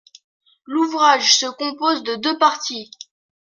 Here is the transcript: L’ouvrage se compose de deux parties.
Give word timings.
L’ouvrage 0.65 1.35
se 1.37 1.45
compose 1.45 2.01
de 2.01 2.15
deux 2.15 2.35
parties. 2.39 2.89